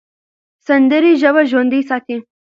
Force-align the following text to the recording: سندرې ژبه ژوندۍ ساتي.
سندرې 0.67 1.11
ژبه 1.21 1.41
ژوندۍ 1.51 1.81
ساتي. 1.89 2.17